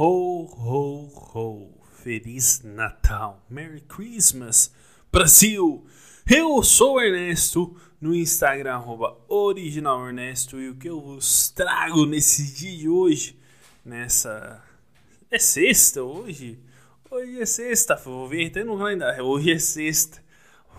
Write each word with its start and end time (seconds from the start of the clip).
Ho, 0.00 0.44
ho, 0.44 1.08
ho. 1.34 1.74
Feliz 1.90 2.62
Natal. 2.62 3.44
Merry 3.50 3.80
Christmas, 3.80 4.72
Brasil. 5.10 5.84
Eu 6.24 6.62
sou 6.62 7.00
Ernesto, 7.00 7.76
no 8.00 8.14
Instagram, 8.14 8.74
arroba 8.74 9.18
original 9.26 10.06
Ernesto. 10.06 10.60
E 10.60 10.68
o 10.68 10.76
que 10.76 10.88
eu 10.88 11.00
vos 11.00 11.50
trago 11.50 12.06
nesse 12.06 12.54
dia 12.54 12.78
de 12.78 12.88
hoje, 12.88 13.40
nessa... 13.84 14.62
É 15.32 15.38
sexta 15.40 16.00
hoje? 16.00 16.60
Hoje 17.10 17.40
é 17.40 17.44
sexta, 17.44 17.96
vou 17.96 18.28
ver 18.28 18.46
até 18.46 18.62
no 18.62 18.78
calendário. 18.78 19.24
Hoje 19.24 19.50
é 19.50 19.58
sexta. 19.58 20.22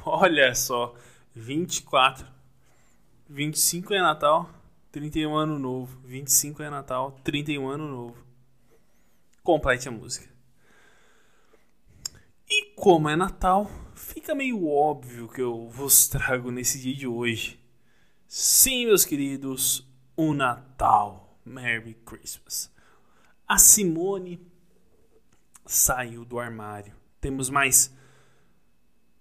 Olha 0.06 0.56
só, 0.56 0.96
24. 1.36 2.26
25 3.28 3.94
é 3.94 4.02
Natal, 4.02 4.50
31 4.94 5.36
ano 5.36 5.60
novo. 5.60 6.00
25 6.06 6.64
é 6.64 6.70
Natal, 6.70 7.20
31 7.22 7.68
ano 7.68 7.86
novo 7.90 8.29
complete 9.50 9.89
a 9.89 9.91
música. 9.91 10.29
E 12.48 12.71
como 12.76 13.09
é 13.09 13.16
Natal, 13.16 13.67
fica 13.95 14.35
meio 14.35 14.67
óbvio 14.67 15.27
que 15.27 15.41
eu 15.41 15.67
vos 15.67 16.07
trago 16.07 16.52
nesse 16.52 16.80
dia 16.80 16.95
de 16.95 17.07
hoje. 17.07 17.59
Sim, 18.27 18.85
meus 18.85 19.04
queridos, 19.04 19.91
o 20.16 20.35
Natal. 20.35 21.40
Merry 21.43 21.95
Christmas. 22.05 22.71
A 23.48 23.57
Simone 23.57 24.40
saiu 25.66 26.23
do 26.23 26.38
armário. 26.38 26.93
Temos 27.20 27.49
mais 27.49 27.91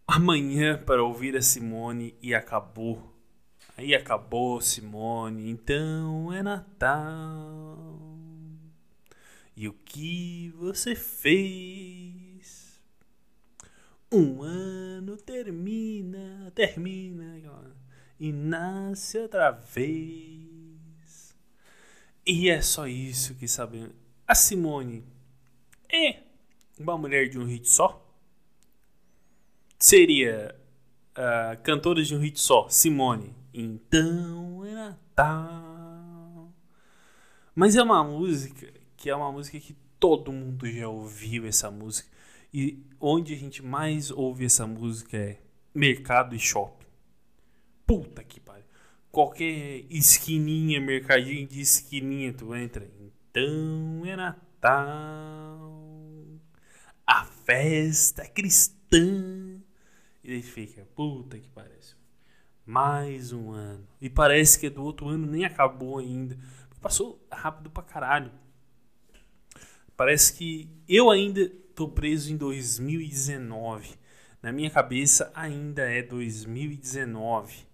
amanhã 0.06 0.76
para 0.76 1.02
ouvir 1.02 1.34
a 1.38 1.40
Simone 1.40 2.14
e 2.20 2.34
acabou. 2.34 3.18
Aí 3.78 3.94
acabou, 3.94 4.60
Simone. 4.60 5.48
Então 5.48 6.30
é 6.30 6.42
Natal. 6.42 8.27
E 9.60 9.66
o 9.66 9.72
que 9.72 10.54
você 10.54 10.94
fez? 10.94 12.80
Um 14.12 14.40
ano 14.40 15.16
termina, 15.16 16.52
termina 16.54 17.42
e 18.20 18.30
nasce 18.30 19.18
outra 19.18 19.50
vez. 19.50 21.34
E 22.24 22.48
é 22.48 22.62
só 22.62 22.86
isso 22.86 23.34
que 23.34 23.48
sabemos. 23.48 23.96
A 24.28 24.34
Simone 24.36 25.04
é 25.92 26.22
uma 26.78 26.96
mulher 26.96 27.28
de 27.28 27.36
um 27.36 27.44
hit 27.44 27.68
só? 27.68 28.08
Seria 29.76 30.54
uh, 31.16 31.60
cantora 31.64 32.00
de 32.04 32.14
um 32.14 32.20
hit 32.20 32.40
só, 32.40 32.68
Simone. 32.68 33.34
Então 33.52 34.64
é 34.64 34.72
Natal. 34.72 36.54
Mas 37.56 37.74
é 37.74 37.82
uma 37.82 38.04
música 38.04 38.77
que 38.98 39.08
é 39.08 39.14
uma 39.14 39.30
música 39.30 39.58
que 39.60 39.74
todo 39.98 40.32
mundo 40.32 40.70
já 40.70 40.88
ouviu 40.88 41.46
essa 41.46 41.70
música. 41.70 42.10
E 42.52 42.84
onde 43.00 43.32
a 43.32 43.36
gente 43.36 43.62
mais 43.62 44.10
ouve 44.10 44.44
essa 44.44 44.66
música 44.66 45.16
é 45.16 45.40
mercado 45.72 46.34
e 46.34 46.38
shopping. 46.38 46.86
Puta 47.86 48.24
que 48.24 48.40
pariu. 48.40 48.64
Qualquer 49.10 49.84
esquininha, 49.88 50.80
mercadinho 50.80 51.46
de 51.46 51.60
esquininha, 51.60 52.32
tu 52.32 52.54
entra. 52.54 52.90
Então 53.00 54.04
é 54.04 54.16
Natal. 54.16 55.70
A 57.06 57.24
festa 57.24 58.26
cristã. 58.26 59.60
E 60.24 60.32
aí 60.32 60.42
fica, 60.42 60.86
puta 60.96 61.38
que 61.38 61.48
parece. 61.48 61.96
Mais 62.66 63.32
um 63.32 63.52
ano. 63.52 63.86
E 64.00 64.10
parece 64.10 64.58
que 64.58 64.66
é 64.66 64.70
do 64.70 64.82
outro 64.82 65.08
ano 65.08 65.26
nem 65.26 65.44
acabou 65.44 65.98
ainda. 65.98 66.36
Passou 66.80 67.24
rápido 67.30 67.70
pra 67.70 67.82
caralho. 67.82 68.32
Parece 69.98 70.32
que 70.34 70.70
eu 70.88 71.10
ainda 71.10 71.50
tô 71.74 71.88
preso 71.88 72.32
em 72.32 72.36
2019. 72.36 73.96
Na 74.40 74.52
minha 74.52 74.70
cabeça 74.70 75.28
ainda 75.34 75.82
é 75.90 76.02
2019. 76.02 77.66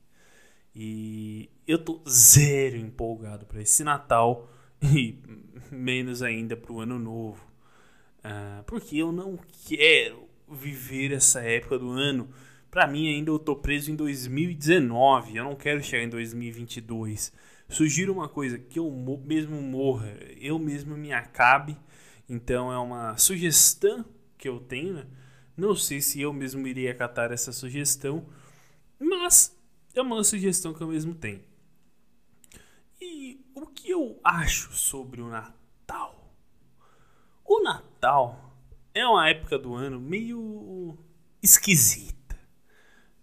E 0.74 1.51
eu 1.68 1.77
tô 1.77 2.01
zero 2.08 2.79
empolgado 2.79 3.45
para 3.45 3.61
esse 3.61 3.84
Natal 3.84 4.51
e 4.83 5.18
menos 5.70 6.23
ainda 6.23 6.57
para 6.57 6.73
o 6.73 6.80
Ano 6.80 6.98
Novo. 6.98 7.46
Uh, 8.20 8.64
porque 8.64 8.96
eu 8.96 9.13
não 9.13 9.39
quero 9.68 10.27
viver 10.51 11.13
essa 11.13 11.42
época 11.42 11.79
do 11.79 11.90
ano. 11.90 12.30
Para 12.70 12.86
mim 12.86 13.07
ainda 13.14 13.30
eu 13.30 13.39
tô 13.39 13.55
preso 13.55 13.92
em 13.92 13.96
2019. 13.96 15.36
Eu 15.36 15.45
não 15.45 15.55
quero 15.55 15.83
chegar 15.83 16.02
em 16.02 16.08
2022. 16.08 17.30
Sugiro 17.68 18.14
uma 18.14 18.30
coisa 18.30 18.58
que 18.58 18.79
eu 18.79 18.90
mesmo 18.90 19.61
morra, 19.61 20.17
eu 20.40 20.58
mesmo 20.58 20.96
me 20.96 21.13
acabe 21.13 21.77
então 22.29 22.73
é 22.73 22.79
uma 22.79 23.17
sugestão 23.17 24.05
que 24.36 24.48
eu 24.48 24.61
tenho. 24.61 24.95
Né? 24.95 25.07
Não 25.57 25.74
sei 25.74 26.01
se 26.01 26.20
eu 26.20 26.33
mesmo 26.33 26.67
iria 26.67 26.90
acatar 26.90 27.33
essa 27.33 27.52
sugestão, 27.52 28.27
mas 28.98 29.57
é 29.95 30.01
uma 30.01 30.23
sugestão 30.24 30.74
que 30.74 30.80
eu 30.80 30.89
mesmo 30.89 31.14
tenho. 31.14 31.42
E 33.01 33.45
o 33.55 33.67
que 33.67 33.90
eu 33.90 34.18
acho 34.24 34.73
sobre 34.73 35.20
o 35.20 35.29
Natal? 35.29 36.33
O 37.45 37.63
Natal 37.63 38.57
é 38.95 39.07
uma 39.07 39.29
época 39.29 39.58
do 39.58 39.74
ano 39.74 40.01
meio 40.01 40.98
esquisita. 41.42 42.39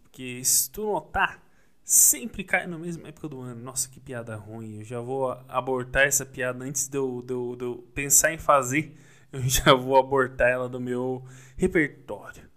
Porque 0.04 0.44
se 0.44 0.70
tu 0.70 0.84
notar, 0.84 1.44
sempre 1.92 2.46
cai 2.46 2.66
na 2.68 2.78
mesma 2.78 3.10
época 3.10 3.28
do 3.28 3.42
ano. 3.42 3.62
Nossa, 3.62 3.90
que 3.90 4.00
piada 4.00 4.38
ruim. 4.38 4.78
Eu 4.78 4.84
já 4.86 5.02
vou 5.02 5.30
abortar 5.50 6.04
essa 6.08 6.26
piada 6.26 6.64
antes 6.64 6.88
de 6.88 6.98
eu, 6.98 7.22
de 7.22 7.34
eu, 7.34 7.56
de 7.58 7.66
eu 7.66 7.78
pensar 7.94 8.34
em 8.34 8.38
fazer. 8.38 8.98
Eu 9.30 9.42
já 9.44 9.74
vou 9.74 9.98
abortar 9.98 10.50
ela 10.50 10.70
do 10.70 10.80
meu 10.80 11.26
repertório. 11.58 12.50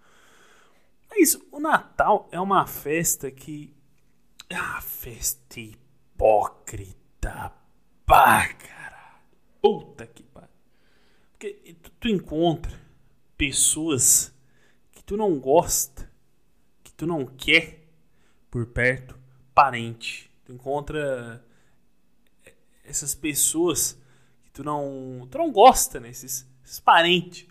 É 1.11 1.21
isso. 1.21 1.45
O 1.51 1.59
Natal 1.59 2.29
é 2.31 2.39
uma 2.39 2.65
festa 2.65 3.29
que. 3.29 3.75
Uma 4.49 4.81
festa 4.81 5.59
hipócrita. 5.59 7.53
Pá, 8.07 8.47
cara. 8.55 9.21
Puta 9.61 10.07
que 10.07 10.23
pariu. 10.23 10.49
Porque 11.33 11.75
tu, 11.83 11.91
tu 11.91 12.09
encontra 12.09 12.81
pessoas 13.37 14.33
que 14.93 15.03
tu 15.03 15.17
não 15.17 15.41
gosta, 15.41 16.09
que 16.85 16.93
tu 16.93 17.05
não 17.05 17.27
quer 17.27 17.81
por 18.49 18.67
perto 18.67 19.24
parente. 19.55 20.31
Tu 20.45 20.53
encontra 20.53 21.45
essas 22.85 23.15
pessoas 23.15 23.99
que 24.45 24.51
tu 24.51 24.63
não, 24.63 25.27
tu 25.31 25.39
não 25.39 25.51
gosta, 25.51 26.01
né? 26.01 26.11
Esses, 26.11 26.47
esses 26.65 26.81
parentes 26.81 27.47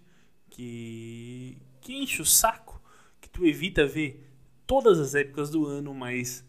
que, 0.49 1.57
que 1.81 1.93
enche 1.93 2.21
o 2.21 2.25
saco, 2.25 2.81
que 3.19 3.29
tu 3.29 3.45
evita 3.45 3.85
ver 3.87 4.29
todas 4.67 4.99
as 4.99 5.15
épocas 5.15 5.49
do 5.49 5.65
ano, 5.65 5.93
mas 5.93 6.45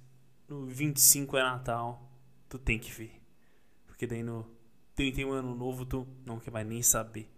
no 0.49 0.67
25 0.67 1.37
é 1.37 1.43
Natal, 1.43 2.11
tu 2.49 2.59
tem 2.59 2.79
que 2.79 2.91
ver. 2.91 3.21
Porque 3.87 4.07
daí 4.07 4.23
no 4.23 4.47
31 4.95 5.33
ano 5.33 5.55
novo 5.55 5.87
tu 5.87 6.07
não 6.25 6.39
quer 6.39 6.51
mais 6.51 6.67
nem 6.67 6.83
saber. 6.83 7.31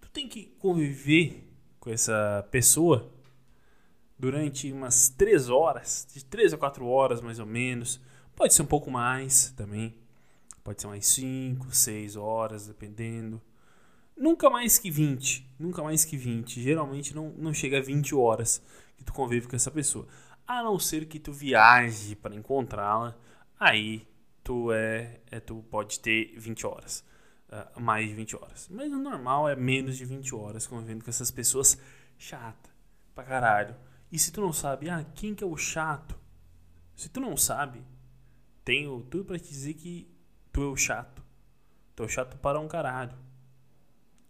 Tu 0.00 0.10
tem 0.10 0.28
que 0.28 0.44
conviver 0.58 1.48
com 1.80 1.90
essa 1.90 2.46
pessoa 2.50 3.12
durante 4.18 4.72
umas 4.72 5.08
3 5.08 5.48
horas, 5.48 6.06
de 6.12 6.24
3 6.24 6.54
a 6.54 6.58
4 6.58 6.86
horas 6.86 7.20
mais 7.20 7.38
ou 7.38 7.46
menos. 7.46 8.00
Pode 8.34 8.54
ser 8.54 8.62
um 8.62 8.66
pouco 8.66 8.90
mais 8.90 9.50
também. 9.56 9.94
Pode 10.64 10.80
ser 10.80 10.88
mais 10.88 11.06
5, 11.06 11.74
6 11.74 12.16
horas, 12.16 12.66
dependendo. 12.66 13.40
Nunca 14.16 14.48
mais 14.48 14.78
que 14.78 14.90
20. 14.90 15.46
Nunca 15.58 15.82
mais 15.82 16.04
que 16.04 16.16
20. 16.16 16.60
Geralmente 16.60 17.14
não, 17.14 17.30
não 17.36 17.52
chega 17.52 17.78
a 17.78 17.82
20 17.82 18.14
horas 18.14 18.62
que 18.96 19.04
tu 19.04 19.12
convive 19.12 19.46
com 19.46 19.54
essa 19.54 19.70
pessoa. 19.70 20.06
A 20.46 20.62
não 20.62 20.78
ser 20.78 21.06
que 21.06 21.18
tu 21.18 21.32
viaje 21.32 22.16
para 22.16 22.34
encontrá-la. 22.34 23.16
Aí 23.60 24.06
tu 24.42 24.72
é, 24.72 25.20
é, 25.30 25.40
tu 25.40 25.64
pode 25.70 26.00
ter 26.00 26.34
20 26.38 26.66
horas. 26.66 27.04
Uh, 27.48 27.80
mais 27.80 28.08
de 28.08 28.14
20 28.14 28.36
horas. 28.36 28.68
Mas 28.70 28.90
o 28.90 28.98
normal 28.98 29.48
é 29.48 29.54
menos 29.54 29.96
de 29.96 30.04
20 30.04 30.34
horas 30.34 30.66
convivendo 30.66 31.04
com 31.04 31.10
essas 31.10 31.30
pessoas 31.30 31.78
chata 32.18 32.70
pra 33.14 33.22
caralho. 33.22 33.76
E 34.10 34.18
se 34.18 34.30
tu 34.30 34.40
não 34.40 34.52
sabe, 34.52 34.88
ah, 34.88 35.04
quem 35.14 35.34
que 35.34 35.42
é 35.42 35.46
o 35.46 35.56
chato? 35.56 36.18
Se 36.94 37.08
tu 37.08 37.20
não 37.20 37.36
sabe, 37.36 37.82
tenho 38.64 39.00
tudo 39.02 39.24
para 39.24 39.38
te 39.38 39.48
dizer 39.48 39.74
que 39.74 40.08
tu 40.52 40.62
é 40.62 40.66
o 40.66 40.76
chato. 40.76 41.22
Tu 41.94 42.02
é 42.02 42.06
o 42.06 42.08
chato 42.08 42.36
para 42.38 42.60
um 42.60 42.68
caralho. 42.68 43.16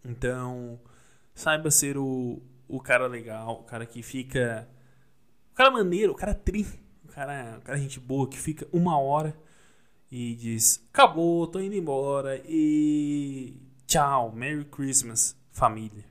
Então, 0.03 0.79
saiba 1.33 1.69
ser 1.69 1.97
o, 1.97 2.41
o 2.67 2.79
cara 2.79 3.07
legal, 3.07 3.61
o 3.61 3.63
cara 3.63 3.85
que 3.85 4.01
fica. 4.01 4.67
O 5.51 5.55
cara 5.55 5.71
maneiro, 5.71 6.11
o 6.11 6.15
cara 6.15 6.33
tri. 6.33 6.65
O 7.03 7.07
cara, 7.07 7.57
o 7.57 7.61
cara 7.61 7.77
gente 7.77 7.99
boa 7.99 8.27
que 8.27 8.37
fica 8.37 8.67
uma 8.71 8.99
hora 8.99 9.37
e 10.11 10.35
diz: 10.35 10.85
Acabou, 10.93 11.47
tô 11.47 11.59
indo 11.59 11.75
embora 11.75 12.41
e 12.45 13.61
tchau, 13.85 14.31
Merry 14.31 14.65
Christmas, 14.65 15.35
família. 15.51 16.05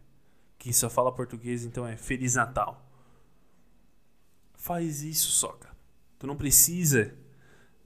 Que 0.59 0.73
só 0.73 0.89
fala 0.89 1.13
português, 1.13 1.65
então 1.65 1.87
é 1.87 1.97
Feliz 1.97 2.35
Natal 2.35 2.86
faz 4.67 5.03
isso, 5.03 5.31
soca. 5.31 5.69
Tu 6.19 6.27
não 6.27 6.37
precisa 6.37 7.17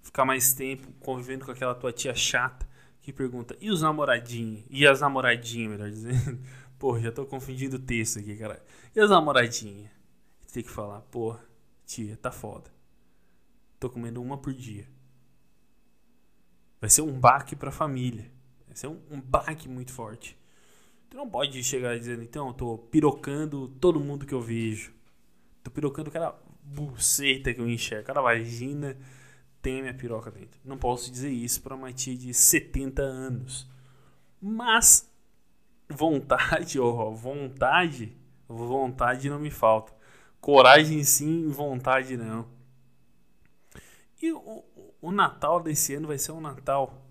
ficar 0.00 0.24
mais 0.24 0.54
tempo 0.54 0.90
convivendo 1.00 1.44
com 1.44 1.50
aquela 1.50 1.74
tua 1.74 1.92
tia 1.92 2.14
chata 2.14 2.66
que 3.02 3.12
pergunta: 3.12 3.54
e 3.60 3.70
os 3.70 3.82
namoradinhos? 3.82 4.64
E 4.70 4.86
as 4.86 5.00
namoradinhas, 5.02 5.72
melhor 5.72 5.90
dizendo. 5.90 6.40
Pô, 6.78 6.98
já 6.98 7.12
tô 7.12 7.26
confundindo 7.26 7.76
o 7.76 7.78
texto 7.78 8.18
aqui, 8.18 8.34
cara. 8.36 8.64
E 8.96 9.00
as 9.00 9.10
namoradinhas? 9.10 9.90
Tem 10.50 10.62
que 10.62 10.70
falar: 10.70 11.02
pô, 11.02 11.36
tia, 11.84 12.16
tá 12.16 12.32
foda. 12.32 12.70
Tô 13.78 13.90
comendo 13.90 14.22
uma 14.22 14.38
por 14.38 14.54
dia. 14.54 14.88
Vai 16.80 16.88
ser 16.88 17.02
um 17.02 17.20
baque 17.20 17.54
pra 17.54 17.70
família. 17.70 18.32
Vai 18.66 18.74
ser 18.74 18.86
um, 18.86 18.98
um 19.10 19.20
baque 19.20 19.68
muito 19.68 19.92
forte. 19.92 20.38
Tu 21.10 21.16
não 21.16 21.28
pode 21.28 21.62
chegar 21.62 21.98
dizendo, 21.98 22.22
então, 22.22 22.48
eu 22.48 22.54
tô 22.54 22.78
pirocando 22.78 23.68
todo 23.68 24.00
mundo 24.00 24.24
que 24.24 24.32
eu 24.32 24.40
vejo. 24.40 24.92
Tô 25.62 25.70
pirocando 25.70 26.10
cada 26.10 26.32
buceta 26.70 27.52
que 27.52 27.60
eu 27.60 27.68
enxergo, 27.68 28.06
cada 28.06 28.20
vagina 28.20 28.96
tem 29.60 29.78
a 29.78 29.82
minha 29.82 29.94
piroca 29.94 30.30
dentro. 30.30 30.58
Não 30.64 30.78
posso 30.78 31.10
dizer 31.10 31.30
isso 31.30 31.60
para 31.62 31.74
uma 31.74 31.92
tia 31.92 32.16
de 32.16 32.32
70 32.32 33.02
anos. 33.02 33.68
Mas 34.40 35.08
vontade, 35.88 36.78
ó, 36.80 37.10
vontade, 37.10 38.16
vontade 38.48 39.28
não 39.28 39.38
me 39.38 39.50
falta. 39.50 39.92
Coragem 40.40 41.04
sim, 41.04 41.48
vontade 41.48 42.16
não. 42.16 42.48
E 44.22 44.32
o, 44.32 44.64
o 45.00 45.12
Natal 45.12 45.62
desse 45.62 45.94
ano 45.94 46.08
vai 46.08 46.18
ser 46.18 46.32
um 46.32 46.40
Natal, 46.40 47.06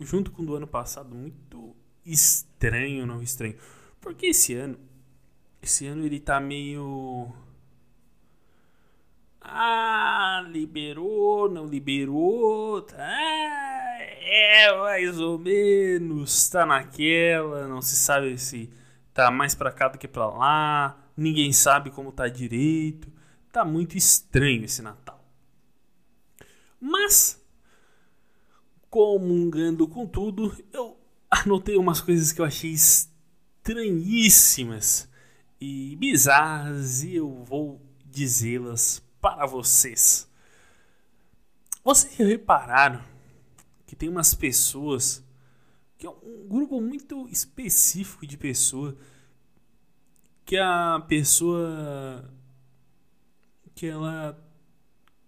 junto 0.00 0.30
com 0.30 0.42
o 0.42 0.46
do 0.46 0.54
ano 0.56 0.66
passado, 0.66 1.14
muito 1.14 1.74
estranho, 2.04 3.06
não 3.06 3.22
estranho. 3.22 3.56
Porque 4.00 4.26
esse 4.26 4.54
ano, 4.54 4.78
esse 5.60 5.86
ano 5.86 6.04
ele 6.04 6.20
tá 6.20 6.40
meio 6.40 7.32
ah, 9.40 10.44
liberou, 10.48 11.50
não 11.50 11.66
liberou. 11.66 12.82
Tá, 12.82 12.98
é, 12.98 14.78
mais 14.78 15.18
ou 15.18 15.38
menos. 15.38 16.48
Tá 16.48 16.66
naquela, 16.66 17.66
não 17.66 17.80
se 17.80 17.96
sabe 17.96 18.36
se 18.38 18.70
tá 19.14 19.30
mais 19.30 19.54
pra 19.54 19.72
cá 19.72 19.88
do 19.88 19.98
que 19.98 20.06
pra 20.06 20.28
lá. 20.28 20.98
Ninguém 21.16 21.52
sabe 21.52 21.90
como 21.90 22.12
tá 22.12 22.28
direito. 22.28 23.10
Tá 23.50 23.64
muito 23.64 23.96
estranho 23.96 24.64
esse 24.64 24.82
Natal. 24.82 25.18
Mas, 26.80 27.42
comungando 28.88 29.88
com 29.88 30.06
tudo, 30.06 30.56
eu 30.72 30.96
anotei 31.30 31.76
umas 31.76 32.00
coisas 32.00 32.32
que 32.32 32.40
eu 32.40 32.44
achei 32.44 32.70
estranhíssimas 32.70 35.10
e 35.60 35.96
bizarras 35.96 37.02
e 37.02 37.16
eu 37.16 37.42
vou 37.44 37.82
dizê-las 38.06 39.02
para 39.20 39.46
vocês. 39.46 40.28
Vocês 41.82 42.16
repararam 42.16 43.02
que 43.86 43.96
tem 43.96 44.08
umas 44.08 44.34
pessoas, 44.34 45.24
que 45.98 46.06
é 46.06 46.10
um 46.10 46.46
grupo 46.48 46.80
muito 46.80 47.28
específico 47.28 48.26
de 48.26 48.36
pessoa, 48.36 48.96
que 50.44 50.56
a 50.56 51.04
pessoa 51.08 52.30
que 53.74 53.86
ela 53.86 54.38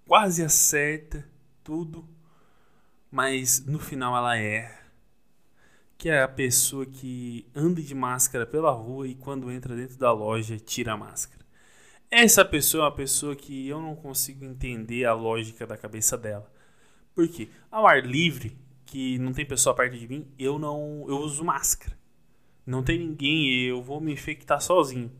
quase 0.07 0.45
acerta 0.45 1.27
tudo, 1.65 2.09
mas 3.11 3.65
no 3.65 3.79
final 3.79 4.17
ela 4.17 4.39
é 4.39 4.83
que 6.03 6.09
é 6.09 6.21
a 6.21 6.29
pessoa 6.29 6.85
que 6.85 7.47
anda 7.55 7.81
de 7.81 7.95
máscara 7.95 8.45
pela 8.45 8.73
rua 8.73 9.07
e 9.07 9.15
quando 9.15 9.53
entra 9.53 9.77
dentro 9.77 9.97
da 9.97 10.11
loja 10.11 10.59
tira 10.59 10.95
a 10.95 10.97
máscara. 10.97 11.42
Essa 12.15 12.45
pessoa 12.45 12.85
é 12.85 12.85
uma 12.89 12.95
pessoa 12.95 13.35
que 13.35 13.67
eu 13.67 13.81
não 13.81 13.97
consigo 13.97 14.45
entender 14.45 15.07
a 15.07 15.15
lógica 15.15 15.67
da 15.67 15.79
cabeça 15.79 16.15
dela. 16.19 16.47
Por 17.15 17.27
quê? 17.27 17.49
Ao 17.71 17.87
ar 17.87 18.05
livre, 18.05 18.55
que 18.85 19.19
não 19.19 19.33
tem 19.33 19.47
pessoa 19.47 19.75
perto 19.75 19.97
de 19.97 20.07
mim, 20.07 20.31
eu 20.39 20.59
não 20.59 21.07
eu 21.09 21.17
uso 21.17 21.43
máscara. 21.43 21.99
Não 22.67 22.83
tem 22.83 22.99
ninguém, 22.99 23.65
eu 23.65 23.83
vou 23.83 23.99
me 23.99 24.13
infectar 24.13 24.61
sozinho. 24.61 25.11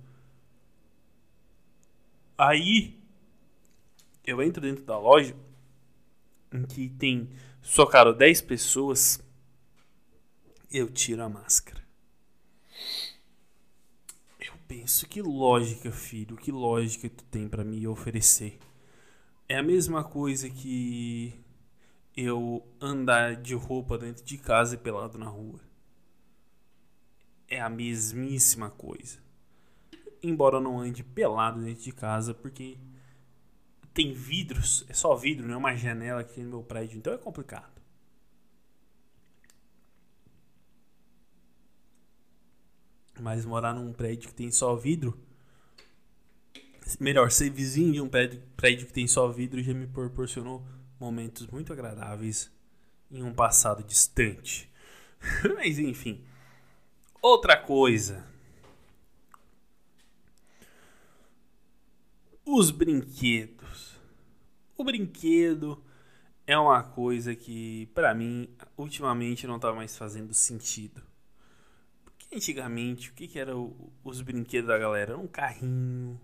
Aí 2.37 3.01
eu 4.23 4.43
entro 4.43 4.61
dentro 4.61 4.85
da 4.85 4.99
loja 4.99 5.35
em 6.53 6.63
que 6.65 6.91
tem 6.91 7.31
socaram 7.63 8.13
10 8.13 8.43
pessoas, 8.43 9.19
eu 10.71 10.91
tiro 10.91 11.23
a 11.23 11.29
máscara 11.31 11.82
penso, 14.73 15.07
que 15.07 15.21
lógica, 15.21 15.93
filho, 15.93 16.35
que 16.35 16.51
lógica 16.51 17.07
tu 17.11 17.23
tem 17.25 17.47
para 17.47 17.63
me 17.63 17.87
oferecer? 17.87 18.59
É 19.47 19.59
a 19.59 19.63
mesma 19.63 20.03
coisa 20.03 20.49
que 20.49 21.35
eu 22.17 22.67
andar 22.81 23.37
de 23.37 23.55
roupa 23.55 23.99
dentro 23.99 24.25
de 24.25 24.39
casa 24.39 24.75
e 24.75 24.79
pelado 24.79 25.19
na 25.19 25.27
rua. 25.27 25.61
É 27.47 27.61
a 27.61 27.69
mesmíssima 27.69 28.71
coisa. 28.71 29.19
Embora 30.23 30.57
eu 30.57 30.63
não 30.63 30.81
ande 30.81 31.05
pelado 31.05 31.63
dentro 31.63 31.85
de 31.85 31.93
casa, 31.93 32.33
porque 32.33 32.79
tem 33.93 34.15
vidros, 34.15 34.87
é 34.89 34.95
só 34.95 35.15
vidro, 35.15 35.47
não 35.47 35.55
é 35.55 35.59
uma 35.59 35.77
janela 35.77 36.23
aqui 36.23 36.41
no 36.41 36.49
meu 36.49 36.63
prédio, 36.63 36.97
então 36.97 37.13
é 37.13 37.19
complicado. 37.19 37.82
Mas 43.23 43.45
morar 43.45 43.73
num 43.73 43.93
prédio 43.93 44.29
que 44.29 44.35
tem 44.35 44.51
só 44.51 44.75
vidro. 44.75 45.17
Melhor, 46.99 47.31
ser 47.31 47.51
vizinho 47.51 47.93
de 47.93 48.01
um 48.01 48.09
prédio, 48.09 48.43
prédio 48.57 48.85
que 48.89 48.93
tem 48.93 49.07
só 49.07 49.29
vidro 49.29 49.63
já 49.63 49.73
me 49.73 49.87
proporcionou 49.87 50.67
momentos 50.99 51.47
muito 51.47 51.73
agradáveis 51.73 52.51
em 53.09 53.23
um 53.23 53.33
passado 53.33 53.85
distante. 53.85 54.69
Mas 55.55 55.79
enfim. 55.79 56.25
Outra 57.23 57.57
coisa. 57.57 58.27
Os 62.45 62.73
brinquedos. 62.73 63.97
O 64.77 64.83
brinquedo 64.83 65.81
é 66.45 66.59
uma 66.59 66.83
coisa 66.83 67.37
que, 67.37 67.87
para 67.95 68.13
mim, 68.13 68.49
ultimamente 68.77 69.47
não 69.47 69.61
tá 69.61 69.73
mais 69.73 69.97
fazendo 69.97 70.35
sentido. 70.35 71.12
Antigamente, 72.35 73.11
o 73.11 73.13
que, 73.13 73.29
que 73.29 73.39
era 73.39 73.53
os 74.03 74.23
brinquedos 74.23 74.69
da 74.69 74.79
galera? 74.79 75.13
Era 75.13 75.21
um 75.21 75.27
carrinho, 75.27 76.19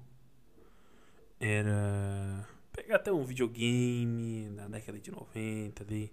era. 1.39 2.49
Pegar 2.73 2.97
até 2.97 3.13
um 3.13 3.25
videogame 3.25 4.49
na 4.51 4.69
década 4.69 4.99
de 4.99 5.11
90 5.11 5.83
ali. 5.83 6.11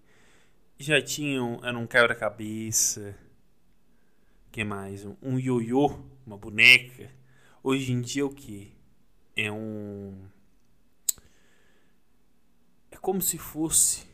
Já 0.78 1.02
tinham. 1.02 1.62
Era 1.64 1.78
um 1.78 1.88
quebra-cabeça. 1.88 3.18
que 4.52 4.66
mais? 4.66 5.06
Um, 5.06 5.16
um 5.22 5.40
ioiô, 5.40 5.98
uma 6.28 6.38
boneca. 6.38 7.10
Hoje 7.64 7.94
em 7.94 8.02
dia 8.02 8.24
é 8.24 8.26
o 8.26 8.30
que? 8.30 8.74
É 9.34 9.50
um. 9.50 10.28
É 12.92 12.98
como 12.98 13.22
se 13.22 13.38
fosse 13.38 14.06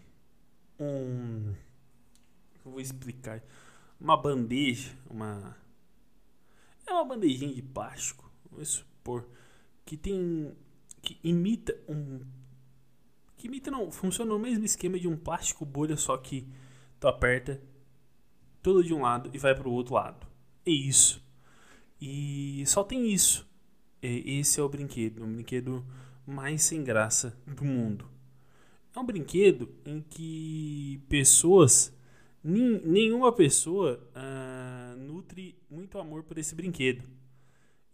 um. 0.80 1.56
Eu 2.64 2.72
vou 2.72 2.80
explicar. 2.80 3.42
Uma 4.00 4.16
bandeja, 4.16 4.92
uma 5.10 5.56
é 6.92 6.94
uma 6.94 7.06
bandejinha 7.06 7.54
de 7.54 7.62
plástico, 7.62 8.30
vamos 8.50 8.70
supor, 8.70 9.28
que 9.86 9.98
tem. 9.98 10.54
que 11.02 11.18
imita 11.24 11.76
um. 11.88 12.22
que 13.38 13.48
imita 13.48 13.72
não, 13.72 13.92
funciona 13.92 14.32
no 14.32 14.40
mesmo 14.40 14.64
esquema 14.64 15.00
de 15.00 15.08
um 15.08 15.18
plástico 15.18 15.66
bolha, 15.66 15.98
só 15.98 16.18
que 16.18 16.48
tu 17.00 17.08
aperta 17.08 17.62
todo 18.62 18.84
de 18.84 18.94
um 18.94 19.02
lado 19.02 19.30
e 19.34 19.38
vai 19.38 19.56
para 19.56 19.68
o 19.68 19.72
outro 19.72 19.96
lado. 19.96 20.28
É 20.66 20.72
isso. 20.72 21.24
E 22.00 22.64
só 22.68 22.84
tem 22.84 23.12
isso. 23.12 23.48
Esse 24.02 24.60
é 24.60 24.64
o 24.64 24.70
brinquedo, 24.70 25.24
um 25.24 25.34
brinquedo 25.34 25.86
mais 26.26 26.64
sem 26.64 26.84
graça 26.84 27.38
do 27.46 27.64
mundo. 27.64 28.10
É 28.96 29.00
um 29.00 29.06
brinquedo 29.06 29.70
em 29.86 30.02
que 30.02 31.02
pessoas, 31.08 31.96
nenhuma 32.44 33.32
pessoa. 33.32 34.02
Ah, 34.16 34.51
nutre 34.96 35.58
muito 35.70 35.98
amor 35.98 36.24
por 36.24 36.38
esse 36.38 36.56
brinquedo. 36.56 37.08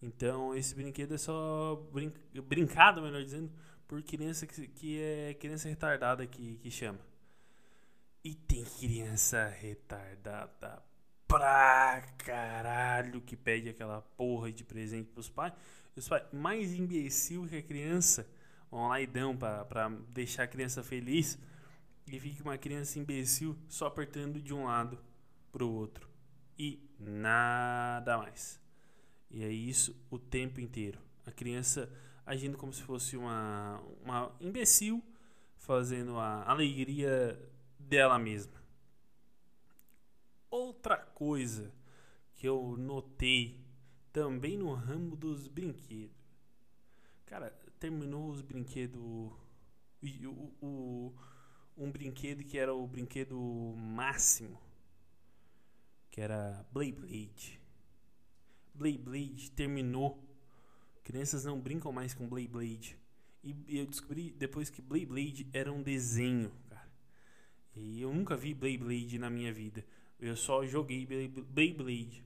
Então, 0.01 0.55
esse 0.55 0.75
brinquedo 0.75 1.15
é 1.15 1.17
só 1.17 1.75
brin 1.91 2.11
brincado, 2.47 3.01
melhor 3.01 3.23
dizendo, 3.23 3.51
por 3.87 4.01
criança 4.03 4.45
que, 4.45 4.67
que 4.67 5.01
é 5.01 5.33
criança 5.33 5.67
retardada 5.67 6.25
que, 6.27 6.57
que 6.57 6.69
chama. 6.69 6.99
E 8.23 8.35
tem 8.35 8.63
criança 8.63 9.47
retardada 9.47 10.83
pra 11.27 12.03
caralho 12.17 13.21
que 13.21 13.35
pede 13.35 13.69
aquela 13.69 14.01
porra 14.01 14.51
de 14.51 14.63
presente 14.63 15.09
pros 15.09 15.29
pais. 15.29 15.53
Os 15.95 16.07
pais 16.07 16.23
mais 16.31 16.73
imbecil 16.73 17.47
que 17.47 17.57
a 17.57 17.63
criança 17.63 18.29
vão 18.69 18.89
lá 18.89 19.01
e 19.01 19.07
dão 19.07 19.35
pra, 19.35 19.65
pra 19.65 19.89
deixar 20.09 20.43
a 20.43 20.47
criança 20.47 20.83
feliz. 20.83 21.39
E 22.05 22.19
fica 22.19 22.43
uma 22.43 22.57
criança 22.57 22.99
imbecil 22.99 23.57
só 23.67 23.87
apertando 23.87 24.41
de 24.41 24.53
um 24.53 24.65
lado 24.65 24.99
pro 25.51 25.69
outro 25.69 26.07
e 26.57 26.86
nada 26.99 28.17
mais. 28.17 28.59
E 29.29 29.43
é 29.43 29.51
isso 29.51 29.95
o 30.09 30.17
tempo 30.17 30.59
inteiro. 30.59 30.99
A 31.25 31.31
criança 31.31 31.91
agindo 32.25 32.57
como 32.57 32.73
se 32.73 32.81
fosse 32.83 33.15
uma, 33.15 33.81
uma 34.03 34.35
imbecil, 34.41 35.01
fazendo 35.55 36.17
a 36.17 36.43
alegria 36.43 37.39
dela 37.79 38.19
mesma. 38.19 38.61
Outra 40.49 40.97
coisa 40.97 41.73
que 42.35 42.47
eu 42.47 42.75
notei 42.77 43.65
também 44.11 44.57
no 44.57 44.73
ramo 44.73 45.15
dos 45.15 45.47
brinquedos. 45.47 46.15
Cara, 47.25 47.51
terminou 47.79 48.29
os 48.29 48.41
brinquedos. 48.41 49.01
O, 49.01 49.31
o, 50.61 51.13
um 51.77 51.91
brinquedo 51.91 52.43
que 52.43 52.57
era 52.57 52.73
o 52.73 52.87
brinquedo 52.87 53.37
máximo. 53.77 54.59
Que 56.17 56.21
era 56.21 56.65
Blade. 56.71 57.61
Blade 58.73 59.51
terminou. 59.51 60.19
Crianças 61.03 61.45
não 61.45 61.61
brincam 61.61 61.91
mais 61.91 62.15
com 62.15 62.27
Blade. 62.27 62.97
E 63.43 63.55
eu 63.77 63.85
descobri 63.85 64.31
depois 64.31 64.67
que 64.67 64.81
Blade 64.81 65.47
era 65.53 65.71
um 65.71 65.83
desenho, 65.83 66.51
cara. 66.71 66.89
E 67.75 68.01
eu 68.01 68.11
nunca 68.11 68.35
vi 68.35 68.55
Blade 68.55 69.19
na 69.19 69.29
minha 69.29 69.53
vida. 69.53 69.85
Eu 70.19 70.35
só 70.35 70.65
joguei 70.65 71.05
Blade 71.05 72.25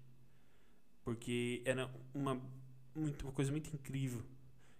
porque 1.03 1.61
era 1.65 1.93
uma, 2.13 2.41
muito, 2.95 3.25
uma 3.25 3.33
coisa 3.33 3.51
muito 3.51 3.75
incrível. 3.75 4.23